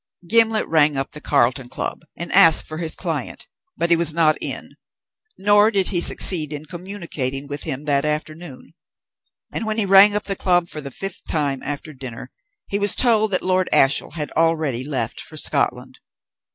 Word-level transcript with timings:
Gimblet 0.27 0.67
rang 0.67 0.97
up 0.97 1.11
the 1.11 1.21
Carlton 1.21 1.69
Club 1.69 2.01
and 2.17 2.31
asked 2.31 2.65
for 2.65 2.79
his 2.79 2.95
client, 2.95 3.47
but 3.77 3.91
he 3.91 3.95
was 3.95 4.15
not 4.15 4.35
in, 4.41 4.71
nor 5.37 5.69
did 5.69 5.89
he 5.89 6.01
succeed 6.01 6.51
in 6.51 6.65
communicating 6.65 7.45
with 7.45 7.65
him 7.65 7.85
that 7.85 8.03
afternoon; 8.03 8.73
and 9.53 9.63
when 9.67 9.77
he 9.77 9.85
rang 9.85 10.15
up 10.15 10.23
the 10.23 10.35
Club 10.35 10.69
for 10.69 10.81
the 10.81 10.89
fifth 10.89 11.27
time 11.27 11.61
after 11.61 11.93
dinner 11.93 12.31
he 12.67 12.79
was 12.79 12.95
told 12.95 13.29
that 13.29 13.43
Lord 13.43 13.69
Ashiel 13.71 14.09
had 14.13 14.31
already 14.31 14.83
left 14.83 15.19
for 15.21 15.37
Scotland. 15.37 15.99